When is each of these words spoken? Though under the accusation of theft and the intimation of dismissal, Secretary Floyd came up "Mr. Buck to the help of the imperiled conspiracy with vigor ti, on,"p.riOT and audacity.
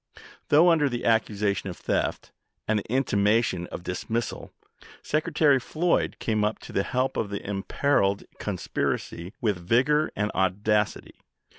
Though 0.47 0.71
under 0.71 0.89
the 0.89 1.05
accusation 1.05 1.69
of 1.69 1.77
theft 1.77 2.31
and 2.67 2.79
the 2.79 2.91
intimation 2.91 3.67
of 3.67 3.83
dismissal, 3.83 4.51
Secretary 5.03 5.59
Floyd 5.59 6.15
came 6.17 6.43
up 6.43 6.53
"Mr. 6.53 6.55
Buck 6.55 6.59
to 6.65 6.73
the 6.73 6.83
help 6.83 7.17
of 7.17 7.29
the 7.29 7.47
imperiled 7.47 8.23
conspiracy 8.39 9.31
with 9.41 9.57
vigor 9.59 10.07
ti, 10.07 10.13
on,"p.riOT 10.15 10.23
and 10.23 10.31
audacity. 10.33 11.19